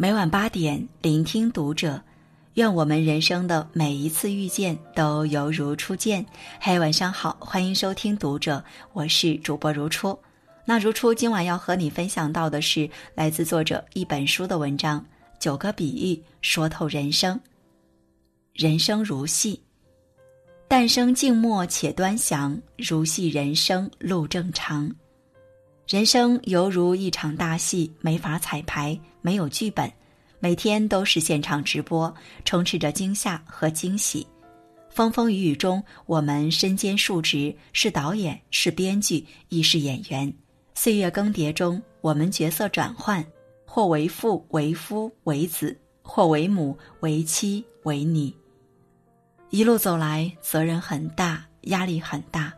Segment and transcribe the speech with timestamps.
[0.00, 2.00] 每晚八点，聆听读者。
[2.54, 6.24] 愿我们人生的每一次遇见都犹如初见。
[6.58, 8.64] 嘿，晚上好，欢迎收听读者，
[8.94, 10.18] 我是主播如初。
[10.64, 15.04] 那如初今晚要和你分享到的是来自作者一本书的文章，
[15.38, 17.38] 九个比喻说透人生。
[18.54, 19.62] 人生如戏，
[20.66, 24.90] 诞生静默且端详，如戏人生路正长。
[25.86, 29.92] 人生犹如一场大戏，没法彩排，没有剧本，
[30.42, 32.12] 每天都是现场直播，
[32.46, 34.26] 充斥着惊吓和惊喜。
[34.88, 40.32] 风风雨雨中，我们身兼数职，是导演，是编剧，亦是演员。
[40.74, 43.24] 岁月更迭中，我们角色转换，
[43.66, 48.32] 或为父、为夫、为子，或为母、为妻、为女。
[49.50, 52.52] 一路走来，责任很大，压力很大，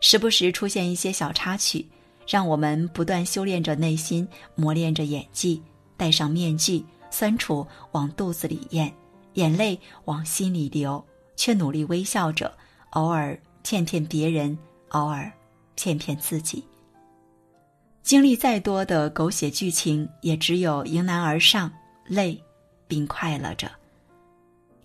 [0.00, 1.84] 时不时出现一些小插曲。
[2.28, 5.62] 让我们不断修炼着内心，磨练着演技，
[5.96, 6.84] 戴上面具，
[7.16, 8.92] 酸楚往肚子里咽，
[9.32, 11.02] 眼泪往心里流，
[11.34, 12.54] 却努力微笑着，
[12.90, 14.58] 偶尔骗骗别人，
[14.90, 15.32] 偶尔
[15.74, 16.62] 骗骗自己。
[18.02, 21.72] 经历再多的狗血剧情，也只有迎难而上，
[22.04, 22.38] 累，
[22.86, 23.70] 并快乐着。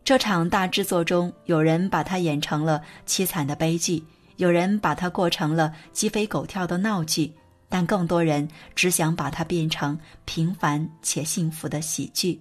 [0.06, 4.02] 这场大制作中，有人把它演成了凄惨的悲剧。
[4.38, 7.34] 有人把它过成了鸡飞狗跳的闹剧，
[7.72, 12.40] 但更多人只想把它变成平凡且幸福的喜剧。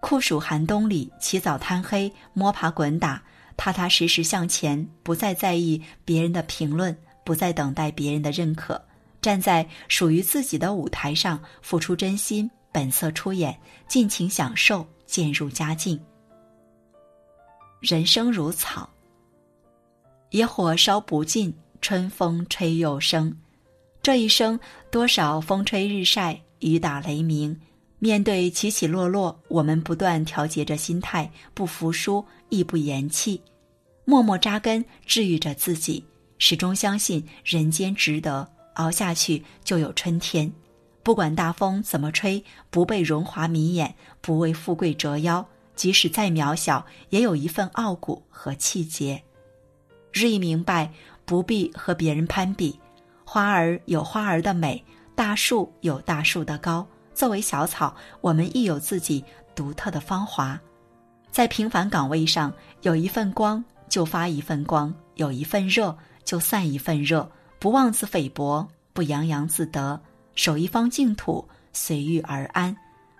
[0.00, 3.22] 酷暑寒冬里，起早贪黑，摸爬滚打，
[3.56, 6.94] 踏踏实实向前，不再在意别人的评论，
[7.24, 8.84] 不再等待别人的认可，
[9.22, 15.98] 站在属于自己的舞台上，付出真心，本色出演，尽情享受，渐入佳境。
[17.80, 18.90] 人生如草。
[20.30, 23.34] 野火烧不尽，春风吹又生。
[24.04, 24.60] 这一生，
[24.90, 27.58] 多少风吹日晒，雨打雷鸣。
[27.98, 33.40] 面对起起落落，我们不断调节着心态，不服输，亦不言弃，
[34.04, 36.04] 默默扎根，治愈着自己。
[36.36, 40.52] 始终相信人间值得熬下去，就有春天。
[41.02, 45.48] 不管大风怎么吹，不被荣华迷眼，不为富贵折腰。
[45.74, 49.22] 即使再渺小，也有一份傲骨和气节。
[50.12, 50.92] 日益明白，
[51.24, 52.78] 不必和别人攀比。
[53.34, 54.80] 花儿有花儿的美，
[55.16, 56.86] 大树有大树的高。
[57.14, 59.24] 作为小草，我们亦有自己
[59.56, 60.56] 独特的芳华。
[61.32, 62.52] 在平凡岗位上，
[62.82, 67.28] 有一份光就发一份光，有一份热就散一份热。
[67.58, 70.00] 不妄自菲薄，不洋洋自得，
[70.36, 72.76] 守一方净土，随遇而安，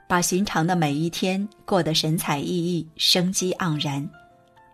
[0.06, 4.08] 把寻常的每一天过得神采奕奕、生机盎然。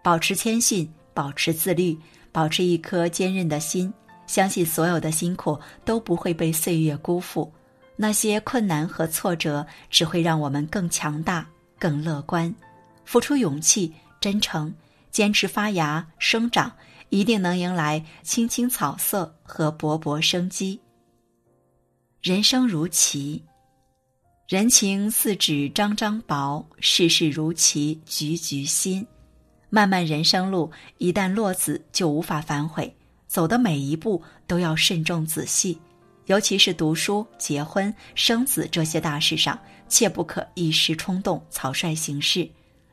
[0.05, 0.87] 保持谦逊。
[1.13, 1.99] 保持自律，
[2.31, 3.93] 保持一颗坚韧的心，
[4.31, 7.53] 相信所有的辛苦都不会被岁月辜负。
[7.97, 11.45] 那些困难和挫折只会让我们更强大、
[11.81, 12.55] 更乐观。
[13.05, 14.73] 付出勇气、真诚，
[15.11, 16.73] 坚持发芽生长，
[17.09, 20.81] 一定能迎来青青草色和勃勃生机。
[22.23, 23.43] 人生如棋，
[24.47, 29.05] 人情似纸张张薄，世事如棋局局新。
[29.71, 32.95] 漫漫人生路，一旦落子就无法反悔。
[33.31, 35.79] 走的每一步都要慎重仔细，
[36.27, 39.57] 尤其是读书、结婚、生子这些大事上，
[39.89, 42.51] 切不可一时冲动、草率行事，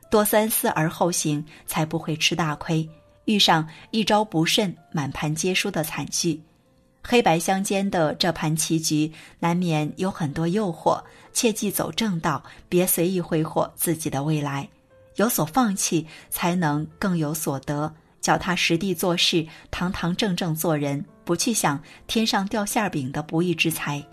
[0.08, 2.88] 多三思而后行，才不会吃大亏，
[3.24, 6.40] 遇上一招不慎满盘皆输的惨剧。
[7.02, 14.68] 黑白相间的这盘棋局，难免有很多诱惑，切记走正道，别随意挥霍自己的未来。
[15.16, 17.92] 有所放弃，才能更有所得。
[18.20, 24.04] 脚踏实地做事，堂堂正正做人，不去想天上掉馅饼的不义之财。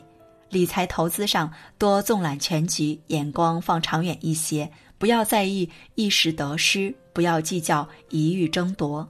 [0.50, 9.08] 理财投资上多纵览全局，眼光放长远一些，不要在意一时得失，不要计较一遇争夺。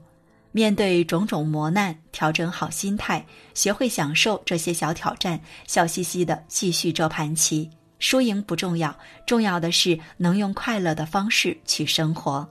[0.50, 7.70] 面对种种磨难，调整好心态，学会享受这些小挑战，笑嘻嘻的继续这盘棋。
[7.98, 12.48] 输赢不重要，重要的是能用快乐的方式去生活。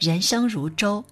[0.00, 1.04] 人生如舟，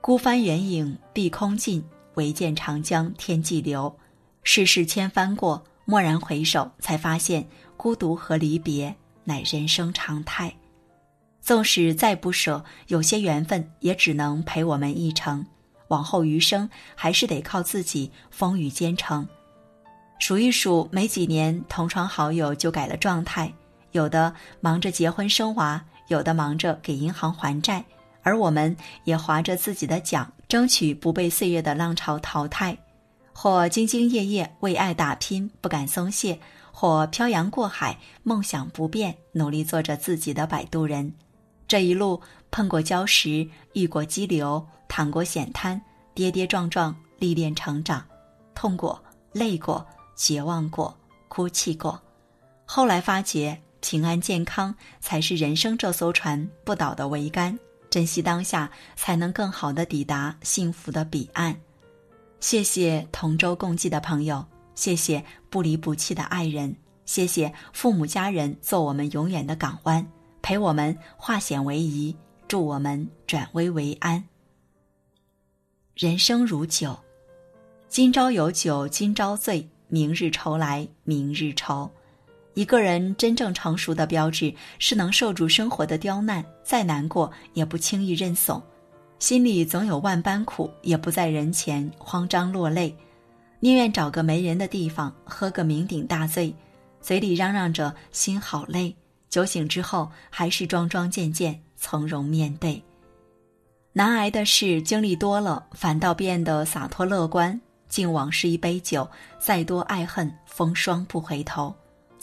[0.00, 3.96] 孤帆远影碧空尽，唯见长江天际流。
[4.42, 7.46] 世事千帆过，蓦然回首，才发现
[7.76, 8.92] 孤独和离别
[9.22, 10.52] 乃人生常态。
[11.40, 15.46] 纵使再不舍，有些缘分也只能陪我们一程。
[15.86, 19.24] 往后余生，还是得靠自己风雨兼程。
[20.18, 23.54] 数一数，没几年，同窗好友就改了状态，
[23.92, 27.84] 有的忙着结婚生娃，有的忙着给银行还债，
[28.22, 32.76] 而我们也划着自己的桨，争取不被岁月的浪潮淘汰，
[33.32, 36.38] 或兢兢业业为爱打拼，不敢松懈，
[36.72, 41.12] 或漂洋过海，梦想不变，努力做着自己的摆渡人。
[41.66, 45.80] 这一路碰过礁石，遇过激流，淌过险滩，
[46.14, 48.04] 跌跌撞撞，历练成长，
[48.54, 49.02] 痛过，
[49.32, 49.84] 累过，
[50.14, 50.96] 绝望过，
[51.28, 52.00] 哭泣过。
[52.66, 57.58] 后来发觉，平安健康才是人生这艘船不倒的桅杆。
[57.90, 61.54] 珍惜当下，才能更好的抵达幸福的彼岸。
[62.40, 64.42] 谢谢同舟共济的朋友，
[64.74, 70.04] 谢谢不离不弃的爱人，谢谢父母家人做我们永远的港湾，
[70.40, 72.16] 陪我们化险为夷，
[72.48, 74.24] 助我们转危为安。
[75.94, 76.98] 人生如酒，
[77.90, 81.90] 今朝有酒今朝醉，明日愁来明日愁。
[82.54, 88.62] 一个人真正成熟的标志是能受住生活的刁难，再难过也不轻易认怂，
[89.18, 92.96] 心里总有万般苦，也不在人前慌张落泪，
[93.58, 96.54] 宁愿找个没人的地方喝个酩酊大醉，
[97.00, 98.94] 嘴里嚷嚷着心好累，
[99.28, 102.80] 酒醒之后还是桩桩件件从容面对。
[103.92, 107.60] 难挨的事经历多了，反倒变得洒脱乐观。
[107.88, 109.08] 敬往事一杯酒，
[109.38, 111.72] 再多爱恨风霜不回头。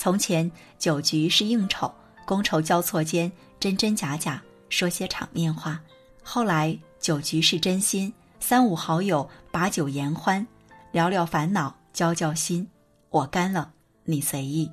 [0.02, 1.94] 从前酒局是应酬，
[2.26, 5.78] 觥筹交错间，真真假假说些场面话；
[6.24, 10.44] 后来酒局是真心，三五好友把酒言欢，
[10.92, 12.68] 聊聊烦恼，交交心。
[13.12, 13.72] 我干了，
[14.04, 14.68] 你随意。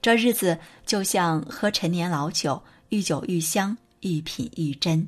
[0.00, 2.58] 这日子就像喝陈年老酒，
[2.88, 5.06] 愈酒愈香，愈品愈真。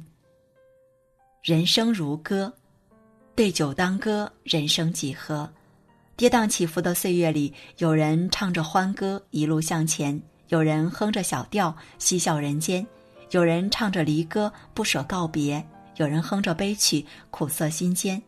[1.43, 2.52] 人生如歌，
[3.34, 5.50] 对酒当歌，人生几何？
[6.16, 12.87] 跌宕起伏的岁月里，有人唱着欢歌一路向前，有人哼着小调嬉笑人间，
[13.31, 15.64] 有人唱着离歌不舍告别，
[15.96, 18.22] 有人哼着悲曲苦涩心间。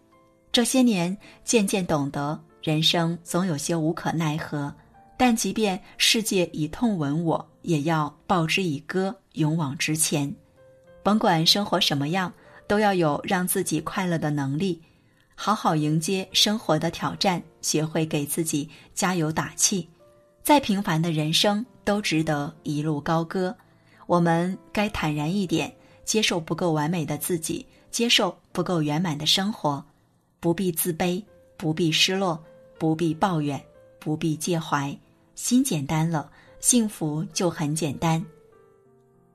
[0.50, 4.74] 这些年渐渐懂得，人生总有些无可奈何，
[5.16, 10.34] 但即便世界以痛吻我，也要报之以歌，勇往直前。
[11.04, 12.32] 甭管生活什么样，
[12.66, 14.82] 都要有让自己快乐的能力。
[15.38, 19.86] 好好迎接生活的挑战，学会给自己加油打气。
[20.42, 23.54] 再平凡的人生都值得一路高歌。
[24.06, 25.72] 我们该坦然一点，
[26.04, 29.84] 接受不够完美的自己，接受不够圆满的生活。
[30.40, 31.22] 不必自卑，
[31.56, 32.42] 不必失落，
[32.78, 33.62] 不必抱怨，
[33.98, 34.96] 不必介怀。
[35.34, 36.30] 心简单了，
[36.60, 38.24] 幸福就很简单。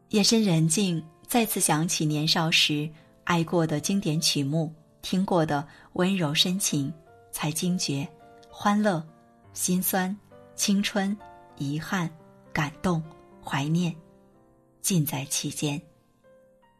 [0.09, 2.89] 夜深人静，再次想起年少时
[3.23, 4.73] 爱过的经典曲目。
[5.01, 6.93] 听过的温柔深情，
[7.31, 8.07] 才惊觉，
[8.49, 9.03] 欢乐、
[9.53, 10.15] 心酸、
[10.55, 11.17] 青春、
[11.57, 12.09] 遗憾、
[12.53, 13.03] 感动、
[13.43, 13.95] 怀念，
[14.81, 15.81] 尽在其间。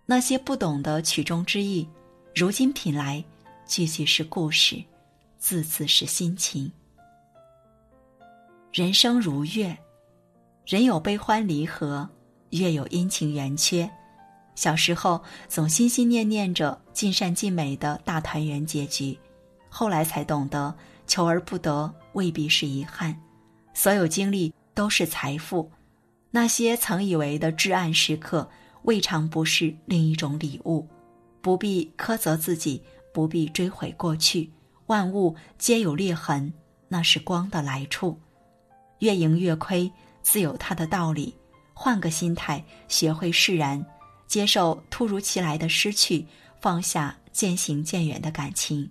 [0.05, 1.87] 那些不懂的曲中之意，
[2.35, 3.23] 如今品来，
[3.65, 4.83] 句句是故事，
[5.37, 6.71] 字字是心情。
[8.71, 9.77] 人生如月，
[10.65, 12.07] 人有悲欢离合，
[12.51, 13.89] 月有阴晴圆缺。
[14.55, 19.17] 小时候总心心念念着尽善尽美的大团圆结局，
[19.69, 20.73] 后来才懂得
[21.07, 23.15] 求而不得未必是遗憾，
[23.73, 25.71] 所有经历都是财富，
[26.29, 28.49] 那些曾以为的至暗时刻，
[28.83, 30.87] 未尝不是另一种礼物。
[31.41, 34.51] 不必苛责自己，不必追悔过去，
[34.85, 36.53] 万物皆有裂痕，
[36.87, 38.19] 那是光的来处。
[38.99, 41.35] 越赢越亏，自有它的道理。
[41.73, 43.83] 换个心态，学会释然。
[44.31, 46.25] 接受突如其来的失去，
[46.61, 48.89] 放下渐行渐远的感情。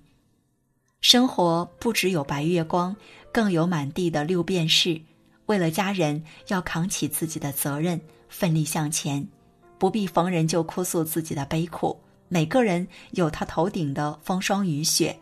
[1.01, 2.95] 生活不只有白月光，
[3.33, 5.01] 更有满地的六便士。
[5.47, 9.27] 为了家人，要扛起自己的责任，奋力向前。
[9.79, 11.99] 不必逢人就哭诉自己的悲苦。
[12.29, 15.19] 每个人有他头顶的风霜雨雪，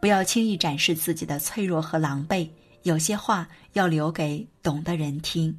[0.00, 2.48] 不要轻易展示自己的脆弱和狼狈。
[2.84, 5.54] 有些话要留给懂的人听。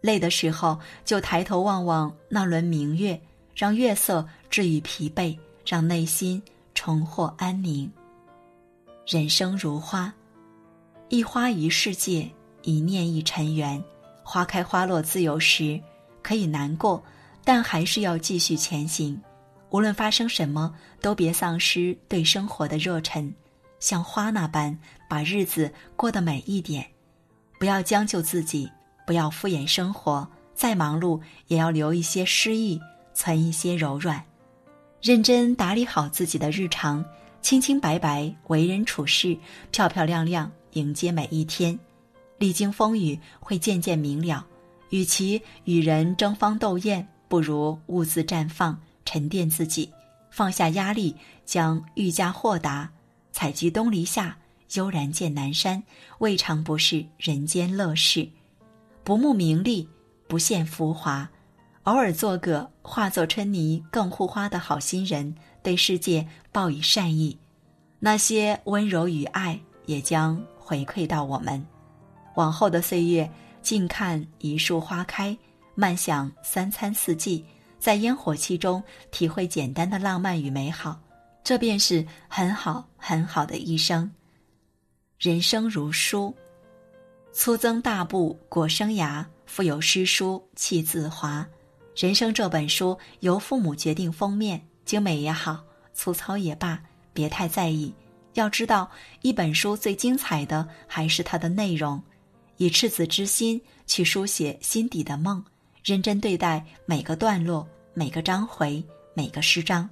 [0.00, 3.20] 累的时候，就抬头望望那轮明月。
[3.58, 5.36] 让月色治愈疲惫，
[5.66, 6.40] 让内心
[6.76, 7.90] 重获安宁。
[9.04, 10.14] 人生如花，
[11.08, 12.30] 一花一世界，
[12.62, 13.82] 一念一尘缘。
[14.22, 15.80] 花开花落自有时，
[16.22, 17.02] 可以难过，
[17.42, 19.20] 但还是要继续前行。
[19.70, 23.34] 无论发生什么，都别丧失对生活的热忱，
[23.80, 26.88] 像花那般把日子过得美一点。
[27.58, 28.70] 不要将就自己，
[29.04, 32.80] 不要敷衍生活，再忙碌也要留一些诗意。
[33.18, 34.24] 存一些柔软，
[35.02, 37.04] 认真打理好自己的日常，
[37.42, 39.36] 清清白白为人处事，
[39.72, 41.76] 漂漂亮亮迎接每一天。
[42.38, 44.46] 历经风雨，会渐渐明了。
[44.90, 49.90] 与其与人争芳斗艳，不如兀自绽放，沉淀自己，
[50.30, 52.88] 放下压力，将愈加豁达。
[53.32, 54.38] 采菊东篱下，
[54.74, 55.82] 悠然见南山，
[56.18, 58.28] 未尝不是人间乐事。
[59.02, 59.88] 不慕名利，
[60.28, 61.28] 不羡浮华，
[61.88, 67.34] 偶尔做个化作春泥更护花的好心人，对世界报以善意，
[67.98, 71.66] 那些温柔与爱也将回馈到我们。
[72.34, 73.30] 往后的岁月，
[73.62, 75.34] 静看一树花开，
[75.74, 77.42] 慢享三餐四季，
[77.78, 81.00] 在烟火气中体会简单的浪漫与美好，
[81.42, 84.10] 这便是很好很好的一生。
[85.18, 86.34] 人生如书，
[87.32, 91.48] 粗增大布裹生涯，腹有诗书气自华。
[91.98, 95.58] 人生这本书由父母决定封面，精美也好，
[95.92, 96.80] 粗糙也罢，
[97.12, 97.92] 别太在意。
[98.34, 98.88] 要知道，
[99.22, 102.00] 一本书最精彩的还是它的内容。
[102.56, 105.44] 以赤子之心去书写心底的梦，
[105.82, 108.80] 认真对待每个段落、每个章回、
[109.12, 109.90] 每个诗章，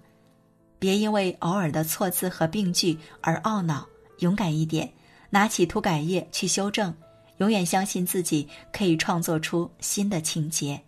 [0.79, 3.85] 别因为偶尔的错字和病句而懊恼。
[4.21, 4.89] 勇敢一点，
[5.29, 6.95] 拿起涂改液去修正。
[7.39, 10.81] 永远相信自己可以创作出新的情节。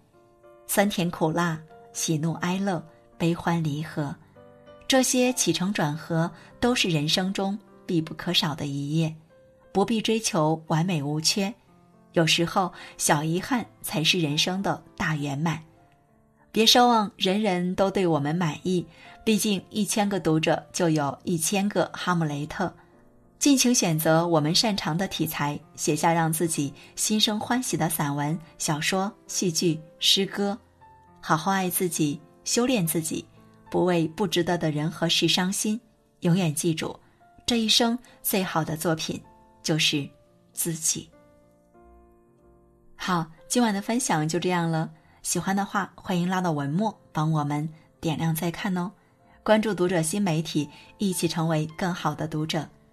[0.69, 1.59] 酸甜苦辣、
[1.93, 2.81] 喜怒哀乐、
[3.17, 4.15] 悲欢离合，
[4.87, 9.13] 这些起承转合都是人生中必不可少的一页。
[9.73, 11.53] 不必追求完美无缺。
[12.13, 15.63] 有时候，小遗憾才是人生的大圆满。
[16.51, 18.85] 别奢望人人都对我们满意，
[19.25, 22.73] 毕竟一千个读者就有一千个哈姆雷特。
[23.38, 30.59] 尽情选择我们擅长的题材，写下让自己心生欢喜的散文、小说、戏剧、诗歌。
[31.21, 33.25] 好好爱自己，修炼自己，
[33.71, 35.80] 不为不值得的人和事伤心。
[36.21, 36.99] 永远记住，
[37.47, 39.23] 这一生最好的作品
[39.62, 40.09] 就是
[40.52, 41.09] 自己。
[42.97, 44.90] 好，今晚的分享就这样了。
[45.23, 47.68] 喜欢的话，欢迎拉到文末帮我们
[48.00, 48.90] 点亮再看哦。
[49.45, 50.68] 关注读者新媒体，
[50.99, 52.68] 一起成为更好的读者。